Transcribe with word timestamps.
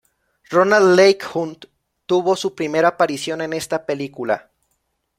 Ronald 0.49 0.95
Leigh-Hunt 0.95 1.65
tuvo 2.07 2.35
su 2.35 2.55
primera 2.55 2.87
aparición 2.87 3.39
en 3.41 3.53
esta 3.53 3.85
película. 3.85 4.49